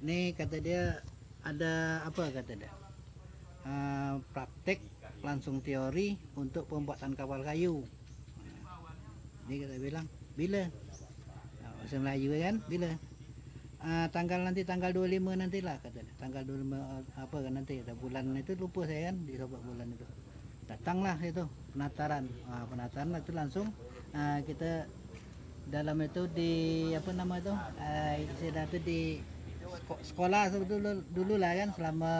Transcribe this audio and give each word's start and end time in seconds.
Nih 0.00 0.32
kata 0.32 0.56
dia 0.64 0.96
ada 1.44 2.00
apa 2.08 2.32
kata 2.32 2.56
dia? 2.56 2.72
Eh, 3.68 4.14
praktek 4.32 4.80
langsung 5.20 5.60
teori 5.60 6.16
untuk 6.40 6.64
pembuatan 6.64 7.12
kapal 7.12 7.44
kayu. 7.44 7.84
Dia 9.44 9.56
kata 9.68 9.76
bilang 9.76 10.06
bila? 10.32 10.64
Nah, 11.60 11.70
bahasa 11.76 11.96
Melayu 12.00 12.32
kan 12.40 12.56
bila? 12.64 12.90
Ah, 13.80 14.08
tanggal 14.08 14.40
nanti 14.40 14.64
tanggal 14.64 14.92
25 14.96 15.36
nantilah 15.36 15.76
kata 15.84 16.00
dia. 16.00 16.14
Tanggal 16.16 16.48
25 16.48 16.80
eh, 16.80 17.02
apa 17.20 17.36
kan 17.44 17.52
nanti 17.60 17.72
kata 17.84 17.92
bulan 18.00 18.24
itu 18.40 18.52
lupa 18.56 18.88
saya 18.88 19.12
kan 19.12 19.16
di 19.28 19.36
sebab 19.36 19.60
bulan 19.60 19.88
itu. 19.92 20.06
Datanglah 20.64 21.20
itu 21.20 21.44
penataran. 21.76 22.24
Ah, 22.48 22.64
penataran 22.64 23.20
itu 23.20 23.32
langsung 23.36 23.68
ah, 24.16 24.40
kita 24.48 24.88
dalam 25.68 26.00
itu 26.00 26.24
di 26.32 26.52
apa 26.96 27.10
nama 27.12 27.36
itu? 27.36 27.52
Ah, 27.76 28.16
istilah 28.16 28.64
itu 28.64 28.78
di 28.80 29.00
sekolah 30.02 30.48
dulu 30.52 31.04
dulu 31.12 31.34
lah 31.36 31.52
kan 31.54 31.68
selama 31.76 32.12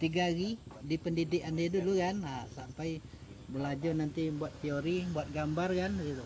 tiga 0.00 0.28
hari 0.28 0.56
di 0.82 0.96
pendidikan 0.98 1.54
dia 1.54 1.68
dulu 1.70 1.94
kan. 1.98 2.18
Nah, 2.18 2.42
sampai 2.50 2.98
belajar 3.52 3.92
nanti 3.92 4.32
buat 4.32 4.50
teori 4.64 5.06
buat 5.12 5.28
gambar 5.30 5.70
kan 5.76 5.92
gitu. 6.00 6.24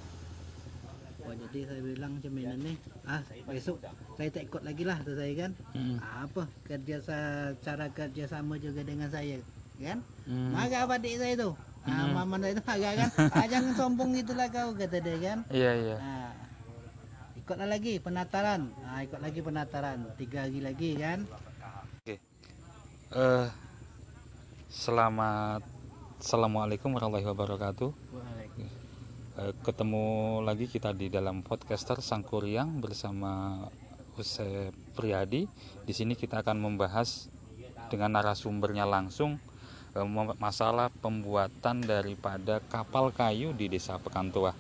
Wah, 1.27 1.35
jadi 1.35 1.61
saya 1.67 1.81
bilang 1.83 2.13
macam 2.17 2.33
nih 2.39 2.77
ah 3.07 3.23
besok 3.51 3.83
saya 4.15 4.29
tak 4.31 4.47
ikut 4.47 4.63
lagi 4.63 4.83
lah 4.87 4.97
kata 5.03 5.13
saya 5.19 5.33
kan. 5.35 5.51
Hmm. 5.75 5.97
Ah, 5.99 6.25
apa? 6.27 6.43
Kerja 6.63 6.97
cara 7.59 7.87
kerja 7.91 8.25
sama 8.31 8.55
juga 8.63 8.87
dengan 8.87 9.11
saya 9.11 9.43
kan? 9.83 9.99
Hmm. 10.25 10.55
marah 10.55 10.87
apa 10.87 10.95
adik 10.97 11.19
saya 11.19 11.35
tu? 11.35 11.51
Ah, 11.87 12.11
Hmm. 12.11 12.15
mama 12.15 12.35
saya 12.43 12.55
tu 12.55 12.65
marah 12.67 12.93
kan? 12.95 13.11
Ah, 13.37 13.47
jangan 13.51 13.73
sombong 13.75 14.11
gitulah 14.15 14.47
kau 14.51 14.71
kata 14.79 14.99
dia 15.03 15.17
kan. 15.19 15.39
Iya 15.51 15.71
iya. 15.75 15.97
Nah, 15.99 16.16
ikutlah 17.47 17.71
lagi 17.71 18.03
penataran. 18.03 18.75
Nah, 18.83 19.07
ikut 19.07 19.23
lagi 19.23 19.39
penataran. 19.39 20.03
Tiga 20.19 20.51
hari 20.51 20.59
lagi 20.59 20.99
kan. 20.99 21.23
Eh, 23.15 23.47
selamat 24.67 25.63
Assalamualaikum 26.19 26.91
warahmatullahi 26.91 27.23
wabarakatuh. 27.23 27.91
Eh, 29.39 29.55
ketemu 29.63 30.07
lagi 30.43 30.67
kita 30.67 30.91
di 30.91 31.07
dalam 31.07 31.47
podcaster 31.47 32.03
Sangkuriang 32.03 32.83
bersama 32.83 33.63
Usep 34.19 34.75
Priyadi. 34.99 35.47
Di 35.87 35.95
sini 35.95 36.19
kita 36.19 36.43
akan 36.43 36.59
membahas 36.59 37.31
dengan 37.87 38.19
narasumbernya 38.19 38.91
langsung 38.91 39.39
mem- 39.95 40.35
masalah 40.43 40.91
pembuatan 40.99 41.79
daripada 41.79 42.59
kapal 42.59 43.15
kayu 43.15 43.55
di 43.55 43.71
Desa 43.71 44.03
Pekantua. 44.03 44.51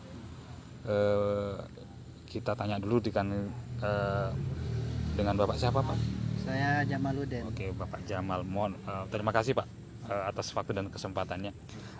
Eh, 0.86 1.85
kita 2.26 2.58
tanya 2.58 2.76
dulu 2.82 2.98
dengan 3.00 3.48
eh, 3.80 4.30
dengan 5.16 5.34
Bapak 5.38 5.56
siapa, 5.56 5.80
Pak? 5.80 5.96
Saya 6.42 6.84
Jamaluddin. 6.84 7.46
Oke, 7.48 7.72
Bapak 7.72 8.04
Jamal, 8.04 8.42
mohon 8.42 8.74
eh, 8.76 9.04
terima 9.08 9.30
kasih 9.32 9.54
Pak 9.54 9.66
eh, 10.10 10.22
atas 10.28 10.50
waktu 10.52 10.74
dan 10.76 10.90
kesempatannya. 10.90 11.52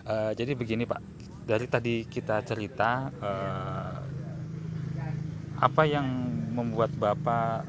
Eh, 0.07 0.31
jadi 0.35 0.53
begini 0.53 0.83
Pak, 0.85 1.01
dari 1.47 1.65
tadi 1.65 2.03
kita 2.05 2.43
cerita 2.43 3.09
eh, 3.09 3.95
apa 5.57 5.83
yang 5.89 6.05
membuat 6.53 6.93
Bapak 6.93 7.65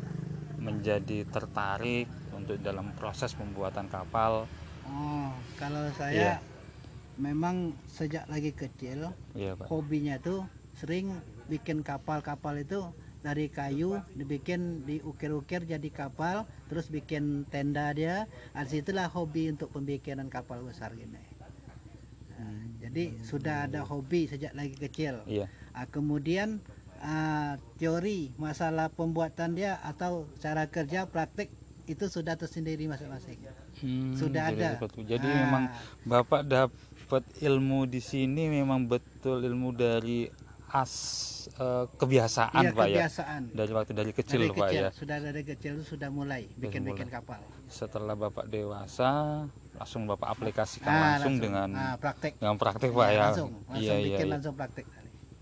menjadi 0.61 1.25
tertarik 1.25 2.11
untuk 2.37 2.61
dalam 2.61 2.93
proses 2.95 3.33
pembuatan 3.33 3.89
kapal? 3.89 4.45
Oh, 4.85 5.29
kalau 5.57 5.89
saya 5.97 6.41
memang 7.19 7.75
sejak 7.91 8.31
lagi 8.31 8.55
kecil 8.55 9.11
Iya 9.35 9.59
Pak. 9.59 9.67
hobinya 9.67 10.17
tuh 10.23 10.47
sering 10.79 11.11
bikin 11.49 11.81
kapal-kapal 11.83 12.55
itu 12.61 12.81
dari 13.19 13.51
kayu 13.51 13.99
dibikin 14.15 14.87
diukir-ukir 14.87 15.67
jadi 15.67 15.89
kapal 15.91 16.47
terus 16.71 16.87
bikin 16.87 17.43
tenda 17.51 17.91
dia 17.91 18.31
Nah, 18.55 18.63
di 18.63 18.79
situlah 18.79 19.11
hobi 19.11 19.51
untuk 19.51 19.75
pembikinan 19.75 20.31
kapal 20.31 20.63
besar 20.63 20.95
gini 20.95 21.19
Nah, 22.39 22.55
jadi 22.79 23.19
sudah 23.27 23.67
ada 23.67 23.83
hobi 23.83 24.31
sejak 24.31 24.55
lagi 24.55 24.79
kecil 24.79 25.27
Iya. 25.27 25.51
Ah, 25.75 25.91
kemudian 25.91 26.63
ah, 27.03 27.59
teori 27.79 28.31
masalah 28.39 28.87
pembuatan 28.95 29.59
dia 29.59 29.83
atau 29.83 30.31
cara 30.39 30.71
kerja 30.71 31.11
praktik 31.11 31.51
itu 31.89 32.05
sudah 32.07 32.37
tersendiri 32.37 32.85
masing-masing. 32.85 33.41
Hmm, 33.81 34.13
Sudah 34.13 34.53
jadi 34.53 34.77
ada. 34.77 34.87
Jadi 34.93 35.27
Ah. 35.27 35.37
memang 35.49 35.65
Bapak 36.05 36.45
dapat 36.45 37.25
ilmu 37.41 37.89
di 37.89 37.99
sini 37.99 38.47
memang 38.53 38.85
betul 38.85 39.41
ilmu 39.41 39.73
dari 39.73 40.29
as 40.69 40.93
eh, 41.57 41.85
kebiasaan 41.97 42.61
Iya 42.61 42.71
Pak 42.77 42.87
ya. 42.87 42.97
kebiasaan. 43.09 43.43
Dari 43.57 43.73
waktu 43.73 43.93
dari 43.97 44.13
kecil 44.13 44.41
dari 44.45 44.53
Pak 44.53 44.69
kecil 44.69 44.83
ya. 44.85 44.91
sudah 44.93 45.17
dari 45.19 45.43
kecil 45.43 45.75
sudah 45.81 46.09
mulai 46.13 46.45
bikin-bikin 46.61 47.09
kapal. 47.09 47.41
Setelah 47.67 48.13
Bapak 48.13 48.47
dewasa 48.47 49.45
langsung 49.73 50.05
Bapak 50.05 50.29
aplikasikan 50.29 50.91
Ah, 50.91 51.17
langsung, 51.17 51.41
dengan 51.41 51.69
ah, 51.73 51.97
praktek. 51.97 52.37
dengan 52.37 52.57
praktik 52.59 52.91
Pak 52.93 53.07
Ya, 53.07 53.13
ya. 53.13 53.21
langsung, 53.31 53.51
langsung 53.65 53.81
iya 53.81 53.95
iya 53.97 54.07
bikin 54.13 54.27
iya. 54.27 54.33
langsung 54.37 54.55
praktek. 54.55 54.87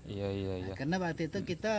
Iya 0.07 0.29
iya 0.31 0.55
iya. 0.63 0.75
Karena 0.79 0.97
waktu 1.03 1.23
itu 1.27 1.39
kita 1.43 1.75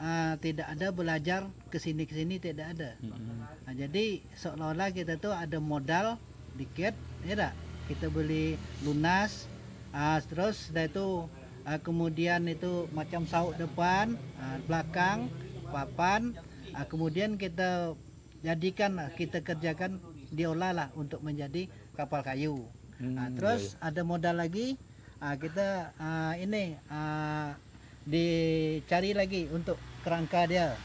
ah, 0.00 0.34
tidak 0.40 0.66
ada 0.72 0.86
belajar 0.88 1.40
ke 1.68 1.76
sini 1.76 2.08
ke 2.08 2.16
sini 2.16 2.40
tidak 2.40 2.72
ada. 2.72 2.96
Mm-mm. 3.04 3.44
Nah, 3.68 3.74
jadi 3.76 4.24
seolah-olah 4.32 4.88
kita 4.90 5.20
tuh 5.20 5.36
ada 5.36 5.60
modal 5.60 6.16
dikit, 6.54 6.96
ya 7.22 7.34
tak? 7.36 7.52
Kita 7.84 8.08
beli 8.08 8.56
lunas, 8.80 9.44
ah, 9.92 10.16
terus 10.24 10.72
sudah 10.72 10.88
itu 10.88 11.28
ah, 11.64 11.80
kemudian 11.80 12.44
itu 12.48 12.86
macam 12.92 13.24
sauk 13.24 13.56
depan, 13.56 14.16
ah, 14.40 14.56
belakang, 14.68 15.28
papan, 15.72 16.36
ah, 16.76 16.86
kemudian 16.86 17.36
kita 17.40 17.96
jadikan, 18.44 19.00
ah, 19.00 19.10
kita 19.12 19.40
kerjakan 19.40 19.98
diolah 20.32 20.72
lah 20.76 20.88
untuk 20.94 21.24
menjadi 21.24 21.68
kapal 21.96 22.20
kayu. 22.20 22.64
Hmm, 23.00 23.16
iya, 23.18 23.26
terus 23.34 23.74
ada 23.80 24.04
modal 24.06 24.38
lagi, 24.38 24.76
ah, 25.18 25.34
kita 25.34 25.92
ah, 25.98 26.34
ini 26.36 26.76
ah, 26.92 27.56
dicari 28.04 29.16
lagi 29.16 29.48
untuk 29.50 29.80
kerangka 30.04 30.44
dia. 30.44 30.76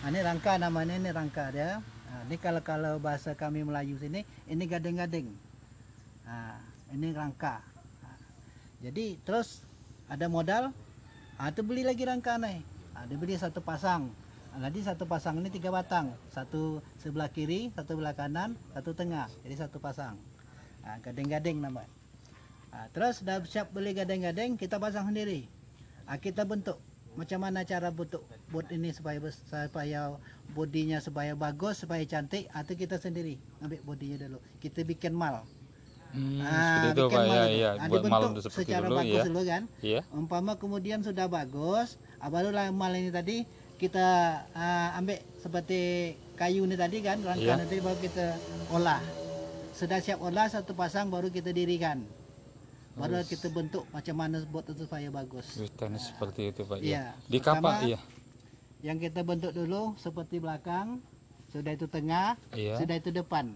Nah, 0.00 0.08
ini 0.08 0.20
rangka 0.24 0.56
namanya 0.56 0.96
ini 0.96 1.10
rangka 1.12 1.52
dia. 1.52 1.82
Nah, 1.82 2.20
ini 2.26 2.36
kalau 2.40 2.62
kalau 2.64 2.96
bahasa 3.02 3.36
kami 3.36 3.66
Melayu 3.66 3.98
sini 4.00 4.24
ini 4.48 4.64
gading-gading. 4.64 5.28
Nah, 6.24 6.56
ini 6.94 7.10
rangka. 7.12 7.60
Jadi 8.80 9.20
terus 9.28 9.60
ada 10.10 10.26
modal, 10.26 10.74
ah, 11.38 11.48
itu 11.54 11.62
beli 11.62 11.86
lagi 11.86 12.02
rangka 12.02 12.34
nih. 12.42 12.58
Ah, 12.98 13.06
dibeli 13.06 13.38
satu 13.38 13.62
pasang. 13.62 14.10
Ah, 14.50 14.58
Jadi 14.66 14.82
satu 14.82 15.06
pasang 15.06 15.38
ini 15.38 15.46
tiga 15.54 15.70
batang, 15.70 16.10
satu 16.34 16.82
sebelah 16.98 17.30
kiri, 17.30 17.70
satu 17.78 17.94
sebelah 17.94 18.18
kanan, 18.18 18.58
satu 18.74 18.90
tengah. 18.90 19.30
Jadi 19.46 19.54
satu 19.54 19.78
pasang. 19.78 20.18
Nah, 20.82 20.98
gading-gading. 20.98 21.62
Nah, 21.62 22.86
terus 22.90 23.22
sudah 23.22 23.38
siap 23.46 23.70
beli 23.70 23.94
gading-gading, 23.94 24.58
kita 24.58 24.82
pasang 24.82 25.06
sendiri. 25.14 25.46
Ah, 26.10 26.18
kita 26.18 26.42
bentuk 26.42 26.82
macam 27.14 27.42
mana 27.42 27.66
cara 27.66 27.90
bentuk 27.90 28.22
bot 28.54 28.66
ini 28.70 28.94
supaya 28.94 29.18
supaya 29.30 30.14
bodinya 30.54 30.98
supaya 30.98 31.34
bagus, 31.38 31.86
supaya 31.86 32.02
cantik, 32.02 32.50
atau 32.50 32.74
kita 32.74 32.98
sendiri 32.98 33.38
ambil 33.62 33.78
bodinya 33.86 34.26
dulu. 34.26 34.38
Kita 34.58 34.82
bikin 34.82 35.14
mal. 35.14 35.46
Hmm, 36.10 36.42
Ah, 36.42 36.50
seperti 36.82 36.88
itu 36.90 37.04
Pak 37.06 37.22
ya, 37.22 37.42
itu. 37.46 37.54
iya. 37.54 37.70
Ah, 37.72 37.86
Buat 37.86 38.02
malam 38.06 38.30
itu 38.32 38.42
seperti 38.42 38.62
secara 38.66 38.84
dulu 38.84 38.96
bagus 38.98 39.14
ya. 39.14 39.22
dulu 39.24 39.40
kan. 39.44 39.62
Iya. 39.80 40.00
Umpama 40.10 40.52
kemudian 40.54 40.98
sudah 41.00 41.26
bagus, 41.26 41.88
ah, 42.18 42.26
barulah 42.26 42.66
mal 42.70 42.90
ini 42.92 43.08
tadi 43.08 43.46
kita 43.76 44.06
ah, 44.50 44.98
ambil 44.98 45.22
seperti 45.36 45.80
kayu 46.34 46.64
ini 46.64 46.74
tadi 46.74 46.98
kan, 47.00 47.18
rangka 47.20 47.38
Iya. 47.40 47.54
nanti 47.56 47.76
baru 47.78 47.98
kita 47.98 48.26
olah. 48.70 48.98
Sudah 49.70 49.98
siap 49.98 50.18
olah 50.18 50.46
satu 50.46 50.74
pasang 50.74 51.08
baru 51.08 51.28
kita 51.28 51.50
dirikan. 51.50 52.02
Baru 52.92 53.22
kita 53.22 53.48
bentuk 53.48 53.86
macam 53.88 54.12
mana 54.14 54.42
itu 54.42 54.72
supaya 54.76 55.08
bagus. 55.08 55.56
Wih, 55.56 55.70
Tenis 55.70 56.10
seperti 56.10 56.50
itu 56.50 56.66
Pak 56.66 56.82
Iya. 56.82 57.14
ya. 57.14 57.22
Di 57.24 57.38
kapal 57.38 57.86
iya. 57.86 58.00
Yang 58.82 59.08
kita 59.08 59.20
bentuk 59.22 59.52
dulu 59.52 59.94
seperti 59.94 60.36
belakang, 60.36 60.98
sudah 61.48 61.70
itu 61.70 61.86
tengah, 61.86 62.34
Iya. 62.50 62.76
sudah 62.76 62.96
itu 62.96 63.08
depan. 63.08 63.54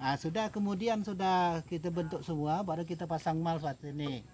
Ah, 0.00 0.16
sudah 0.16 0.48
kemudian 0.48 1.04
sudah 1.04 1.60
kita 1.68 1.92
bentuk 1.92 2.24
semua, 2.24 2.64
baru 2.64 2.88
kita 2.88 3.04
pasang 3.04 3.36
mal 3.36 3.60
seperti 3.60 3.92
ini. 3.92 4.24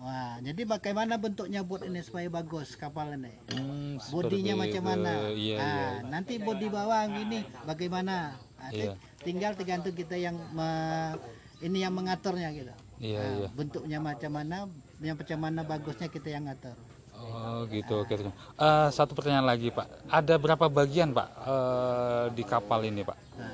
Wah, 0.00 0.40
jadi 0.40 0.64
bagaimana 0.64 1.20
bentuknya 1.20 1.60
bot 1.60 1.84
ini 1.84 2.00
supaya 2.00 2.24
bagus 2.32 2.72
kapal 2.72 3.12
ini? 3.12 3.28
Hmm, 3.52 4.00
Bodinya 4.08 4.56
macam 4.56 4.80
mana? 4.80 5.28
Iya, 5.36 5.56
Ah, 5.60 5.68
iya. 5.68 5.88
Nanti 6.08 6.40
bodi 6.40 6.72
bawah 6.72 7.04
gini, 7.12 7.44
bagaimana? 7.68 8.40
Ah, 8.56 8.72
Iya. 8.72 8.96
Tinggal 9.20 9.52
tergantung 9.52 9.92
kita 9.92 10.16
yang 10.16 10.40
me- 10.56 11.20
ini 11.60 11.84
yang 11.84 11.92
mengaturnya 11.92 12.48
gitu. 12.56 12.72
Iya, 13.04 13.20
Ah, 13.20 13.28
iya. 13.36 13.48
Bentuknya 13.52 14.00
macam 14.00 14.32
mana, 14.32 14.64
yang 15.04 15.16
macam 15.20 15.38
mana 15.38 15.60
bagusnya 15.60 16.08
kita 16.08 16.32
yang 16.32 16.48
ngatur. 16.48 16.72
Oh 17.20 17.68
gitu 17.68 18.00
oke. 18.00 18.16
oke. 18.16 18.32
Eh, 18.32 18.88
satu 18.88 19.12
pertanyaan 19.12 19.44
lagi 19.44 19.68
Pak. 19.68 20.08
Ada 20.08 20.40
berapa 20.40 20.72
bagian 20.72 21.12
Pak 21.12 21.28
eh, 21.44 22.24
di 22.32 22.42
kapal 22.48 22.88
ini 22.88 23.04
Pak? 23.04 23.18
Nah, 23.36 23.52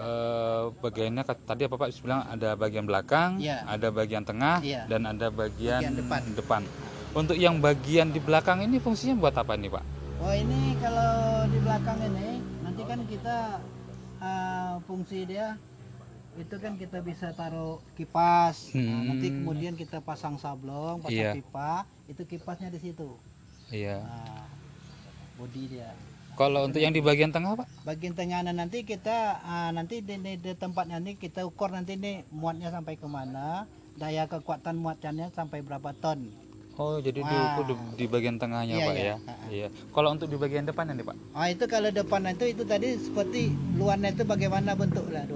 Eh, 0.00 0.64
bagiannya 0.80 1.22
kat- 1.28 1.44
tadi 1.44 1.68
apa 1.68 1.76
Pak 1.76 1.92
bilang 2.00 2.24
ada 2.24 2.56
bagian 2.56 2.88
belakang, 2.88 3.36
Iya. 3.36 3.68
ada 3.68 3.92
bagian 3.92 4.24
tengah, 4.24 4.64
Iya. 4.64 4.88
dan 4.88 5.04
ada 5.04 5.28
bagian, 5.28 5.84
Bagian 5.84 6.24
depan. 6.32 6.62
Untuk 7.12 7.36
yang 7.36 7.60
bagian 7.60 8.08
di 8.08 8.16
belakang 8.16 8.64
ini 8.64 8.80
fungsinya 8.80 9.20
buat 9.20 9.36
apa 9.36 9.60
nih 9.60 9.68
Pak? 9.68 9.84
Oh 10.24 10.32
ini 10.32 10.72
kalau 10.80 11.44
di 11.52 11.58
belakang 11.60 12.00
ini 12.00 12.40
nanti 12.64 12.82
kan 12.88 13.00
kita 13.04 13.38
uh, 14.24 14.74
fungsi 14.88 15.28
dia 15.28 15.60
itu 16.38 16.54
kan 16.56 16.80
kita 16.80 17.04
bisa 17.04 17.36
taruh 17.36 17.84
kipas. 17.92 18.72
Nah, 18.72 18.80
Hmm. 18.80 19.04
nanti 19.04 19.28
kemudian 19.28 19.76
kita 19.76 20.00
pasang 20.00 20.40
sablon, 20.40 21.04
pasang 21.04 21.28
Iya. 21.28 21.32
pipa, 21.36 21.84
itu 22.08 22.22
kipasnya 22.24 22.72
di 22.72 22.80
situ. 22.80 23.20
Iya. 23.68 24.00
Nah, 24.00 24.48
body 25.36 25.62
dia. 25.68 25.92
Kalau 26.38 26.66
untuk 26.66 26.80
yang 26.80 26.94
di 26.94 27.02
bagian 27.04 27.30
tengah 27.34 27.58
pak? 27.58 27.66
Bagian 27.84 28.14
tengahnya 28.16 28.52
nanti 28.54 28.82
kita 28.86 29.40
ah, 29.44 29.70
nanti 29.70 30.00
di, 30.00 30.16
di, 30.18 30.38
di 30.40 30.52
tempatnya 30.56 31.00
ini 31.00 31.18
kita 31.18 31.44
ukur 31.44 31.70
nanti 31.70 31.94
ini 31.96 32.24
muatnya 32.32 32.72
sampai 32.72 32.96
ke 32.96 33.06
mana, 33.06 33.66
daya 33.98 34.24
kekuatan 34.26 34.80
muatannya 34.80 35.30
sampai 35.34 35.60
berapa 35.60 35.92
ton. 36.00 36.30
Oh 36.80 36.96
jadi 36.96 37.20
diukur 37.20 37.64
di, 37.68 37.74
di 38.00 38.06
bagian 38.08 38.40
tengahnya 38.40 38.80
Iya, 38.80 38.86
pak 38.88 38.94
iya. 38.96 39.04
ya? 39.04 39.16
Iya. 39.52 39.68
Kalau 39.92 40.16
untuk 40.16 40.32
di 40.32 40.40
bagian 40.40 40.64
depannya 40.64 40.96
nih 40.96 41.06
pak? 41.12 41.16
Ah 41.36 41.52
itu 41.52 41.68
kalau 41.68 41.92
depan 41.92 42.24
itu 42.32 42.56
itu 42.56 42.64
tadi 42.64 42.96
seperti 42.96 43.52
luarnya 43.76 44.16
itu 44.16 44.24
bagaimana 44.24 44.72
bentuk 44.72 45.04
lah 45.12 45.28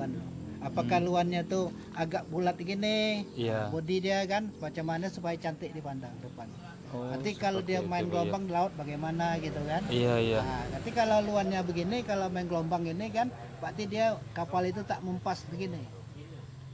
Apakah 0.64 0.98
luarnya 1.04 1.44
tuh 1.44 1.68
agak 1.92 2.24
bulat 2.32 2.56
gini, 2.56 3.28
Iya. 3.36 3.68
body 3.68 3.96
dia 4.00 4.24
kan 4.24 4.48
macam 4.56 4.84
mana 4.88 5.12
supaya 5.12 5.36
cantik 5.36 5.76
dipandang 5.76 6.16
depan. 6.24 6.48
Oh, 6.94 7.10
nanti 7.10 7.34
kalau 7.36 7.60
dia 7.60 7.82
itu, 7.82 7.90
main 7.90 8.06
Pak, 8.06 8.10
gelombang 8.14 8.44
di 8.46 8.52
laut 8.54 8.72
bagaimana 8.78 9.36
gitu 9.42 9.60
kan? 9.66 9.82
Iya 9.90 10.14
iya. 10.22 10.40
Nah, 10.40 10.62
nanti 10.78 10.90
kalau 10.94 11.18
luarnya 11.26 11.60
begini, 11.66 12.06
kalau 12.06 12.30
main 12.30 12.46
gelombang 12.48 12.86
ini 12.86 13.10
kan, 13.10 13.28
berarti 13.60 13.84
dia 13.90 14.16
kapal 14.32 14.62
itu 14.64 14.80
tak 14.86 15.02
mempas 15.04 15.42
begini. 15.50 15.82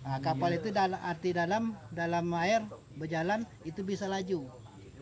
Nah, 0.05 0.21
kapal 0.21 0.55
itu 0.55 0.71
dalam 0.71 1.01
arti 1.01 1.35
dalam 1.35 1.75
dalam 1.91 2.31
air 2.37 2.63
berjalan 2.95 3.49
itu 3.65 3.81
bisa 3.83 4.07
laju. 4.07 4.45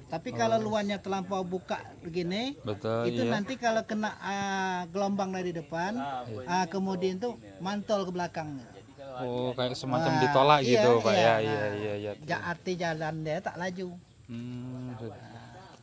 Tapi 0.08 0.32
kalau 0.32 0.56
luarnya 0.56 0.96
terlampau 1.04 1.44
buka 1.44 1.76
begini, 2.00 2.56
Betul 2.64 3.12
itu 3.12 3.28
iya. 3.28 3.32
nanti 3.36 3.60
kalau 3.60 3.84
kena 3.84 4.16
ah, 4.24 4.88
gelombang 4.88 5.36
dari 5.36 5.52
depan, 5.52 6.00
ah, 6.48 6.64
kemudian 6.70 7.20
tuh 7.20 7.36
mantol 7.60 8.08
ke 8.08 8.12
belakangnya. 8.16 8.77
Oh 9.24 9.50
kayak 9.54 9.74
semacam 9.74 10.12
Wah, 10.14 10.20
ditolak 10.22 10.60
iya, 10.62 10.70
gitu 10.70 10.90
pak 11.00 11.14
iya, 11.14 11.22
ya? 11.22 11.32
nah. 11.32 11.38
Iya 11.42 11.66
iya 11.74 11.94
iya. 11.96 12.12
Ja, 12.22 12.38
arti 12.46 12.72
jalan 12.78 13.14
dia 13.26 13.38
tak 13.42 13.56
laju. 13.58 13.88
Hmm, 14.28 14.92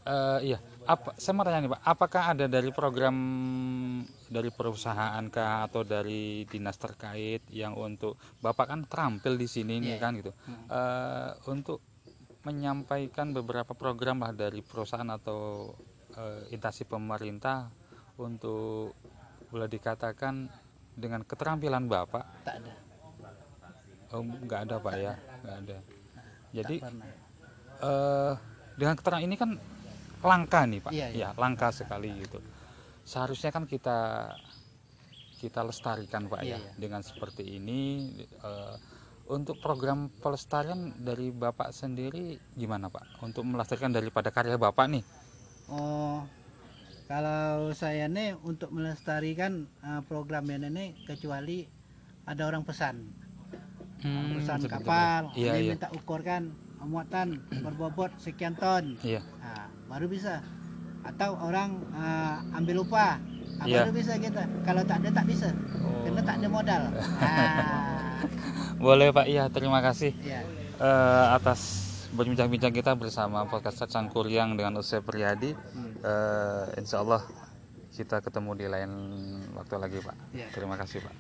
eh, 0.06 0.40
iya. 0.54 0.58
Apa? 0.86 1.18
Saya 1.18 1.34
mau 1.34 1.42
tanya 1.42 1.66
nih 1.66 1.72
pak, 1.74 1.82
apakah 1.82 2.24
ada 2.38 2.46
dari 2.46 2.70
program 2.70 3.18
dari 4.30 4.54
perusahaan 4.54 5.24
kah 5.34 5.66
atau 5.66 5.82
dari 5.82 6.46
dinas 6.46 6.78
terkait 6.78 7.42
yang 7.50 7.74
untuk 7.74 8.14
bapak 8.38 8.70
kan 8.70 8.80
terampil 8.86 9.34
di 9.34 9.50
sini 9.50 9.82
nih 9.82 9.98
Iya. 9.98 10.02
kan 10.02 10.12
gitu, 10.14 10.32
Eh, 10.70 11.32
untuk 11.50 11.82
menyampaikan 12.46 13.34
beberapa 13.34 13.74
program 13.74 14.22
lah 14.22 14.30
dari 14.30 14.62
perusahaan 14.62 15.10
atau 15.10 15.74
eh, 16.14 16.54
instansi 16.54 16.86
pemerintah 16.86 17.74
untuk 18.22 18.94
boleh 19.50 19.68
dikatakan 19.68 20.48
dengan 20.94 21.26
keterampilan 21.26 21.90
bapak, 21.90 22.46
Tak 22.46 22.56
ada. 22.62 22.85
Oh, 24.16 24.24
nggak 24.24 24.60
ada 24.70 24.76
pak 24.80 24.96
ya, 24.96 25.14
nggak 25.44 25.58
ada. 25.68 25.78
Jadi 26.56 26.76
eh 27.84 28.34
dengan 28.80 28.96
keterangan 28.96 29.24
ini 29.28 29.36
kan 29.36 29.52
langka 30.24 30.62
nih 30.64 30.80
pak? 30.80 30.92
Iya, 30.96 31.08
iya. 31.12 31.30
ya 31.32 31.40
langka 31.40 31.70
sekali 31.76 32.10
gitu. 32.24 32.40
Seharusnya 33.04 33.52
kan 33.52 33.68
kita 33.68 34.32
kita 35.40 35.62
lestarikan 35.62 36.32
pak 36.32 36.42
ya 36.42 36.56
Iya, 36.56 36.58
iya. 36.64 36.72
dengan 36.80 37.04
seperti 37.04 37.60
ini. 37.60 38.12
Eh, 38.24 38.76
untuk 39.26 39.58
program 39.58 40.14
pelestarian 40.22 40.94
dari 41.02 41.34
bapak 41.34 41.74
sendiri 41.74 42.38
gimana 42.54 42.94
pak? 42.94 43.26
Untuk 43.26 43.42
melestarikan 43.42 43.90
daripada 43.90 44.30
karya 44.30 44.54
bapak 44.54 44.86
nih? 44.86 45.04
Oh, 45.66 46.22
kalau 47.10 47.74
saya 47.74 48.06
nih 48.06 48.38
untuk 48.46 48.70
melestarikan 48.70 49.66
uh, 49.82 50.06
program 50.06 50.46
ini 50.46 50.94
kecuali 51.10 51.66
ada 52.26 52.46
orang 52.46 52.62
pesan, 52.66 53.02
Hmm, 53.98 54.38
seperti 54.38 54.68
kapal, 54.68 55.22
itu. 55.30 55.40
iya 55.40 55.52
dia 55.52 55.62
iya 55.62 55.72
minta 55.74 55.88
ukurkan 55.90 56.42
muatan 56.82 57.28
berbobot 57.56 58.12
sekian 58.18 58.54
ton, 58.54 58.94
iya 59.02 59.24
nah, 59.38 59.66
baru 59.88 60.06
bisa. 60.06 60.44
Atau 61.02 61.34
orang 61.36 61.70
uh, 61.92 62.42
ambil 62.54 62.82
upah, 62.82 63.22
nah, 63.56 63.66
Iya. 63.66 63.86
baru 63.86 63.92
bisa 63.94 64.14
kita. 64.16 64.42
Kalau 64.62 64.82
tak 64.82 65.00
ada 65.00 65.10
tak 65.14 65.26
bisa, 65.26 65.50
Oh. 65.78 66.02
karena 66.02 66.22
tak 66.22 66.36
ada 66.38 66.48
modal. 66.48 66.82
Nah, 68.16 68.22
boleh 68.78 69.10
pak 69.10 69.26
iya 69.26 69.48
terima 69.48 69.80
kasih 69.80 70.12
ya. 70.18 70.40
eh, 70.78 71.26
atas 71.32 71.62
berbincang-bincang 72.12 72.72
kita 72.72 72.92
bersama 72.94 73.44
podcast 73.44 73.84
Cangkuriang 73.86 74.54
dengan 74.54 74.78
Usai 74.78 75.00
Priyadi 75.00 75.52
Hmm. 75.52 75.92
Eh, 76.00 76.80
insya 76.80 77.00
Allah 77.00 77.22
kita 77.92 78.20
ketemu 78.20 78.52
di 78.54 78.66
lain 78.66 78.92
waktu 79.54 79.76
lagi 79.78 80.00
pak 80.00 80.16
Iya. 80.32 80.48
terima 80.50 80.76
kasih 80.76 81.02
pak 81.02 81.14